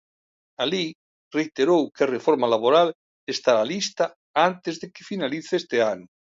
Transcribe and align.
Alí, 0.63 0.85
reiterou 1.37 1.81
que 1.95 2.03
a 2.03 2.11
Reforma 2.15 2.47
Laboral 2.53 2.87
estará 3.33 3.61
lista 3.73 4.05
antes 4.49 4.73
de 4.81 4.87
que 4.93 5.07
finalice 5.11 5.53
este 5.61 5.77
ano. 5.93 6.05